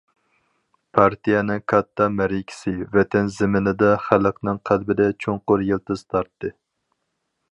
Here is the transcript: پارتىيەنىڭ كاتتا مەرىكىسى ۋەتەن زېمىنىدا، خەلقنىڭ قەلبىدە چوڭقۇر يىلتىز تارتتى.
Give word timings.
پارتىيەنىڭ 0.97 1.59
كاتتا 1.73 2.07
مەرىكىسى 2.13 2.73
ۋەتەن 2.95 3.29
زېمىنىدا، 3.37 3.91
خەلقنىڭ 4.07 4.59
قەلبىدە 4.71 5.09
چوڭقۇر 5.27 5.67
يىلتىز 5.69 6.05
تارتتى. 6.15 6.55